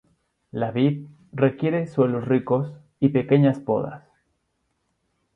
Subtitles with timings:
[0.51, 4.03] La vid requiere suelos ricos y pequeñas podas.